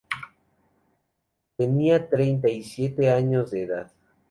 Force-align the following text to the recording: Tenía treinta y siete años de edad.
Tenía 1.57 2.09
treinta 2.09 2.49
y 2.49 2.63
siete 2.63 3.11
años 3.11 3.51
de 3.51 3.65
edad. 3.65 3.91